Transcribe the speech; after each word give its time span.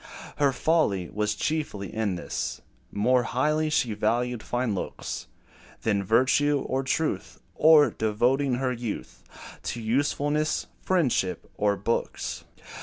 Her 0.37 0.51
folly 0.51 1.11
was 1.11 1.35
chiefly 1.35 1.93
in 1.93 2.15
this: 2.15 2.59
More 2.91 3.21
highly 3.21 3.69
she 3.69 3.93
valued 3.93 4.41
fine 4.41 4.73
looks, 4.73 5.27
Than 5.83 6.03
virtue, 6.03 6.57
or 6.67 6.81
truth, 6.81 7.39
Or 7.53 7.91
devoting 7.91 8.55
her 8.55 8.71
youth 8.73 9.21
To 9.61 9.79
usefulness, 9.79 10.65
friendship, 10.81 11.47
or 11.55 11.77
books. 11.77 12.45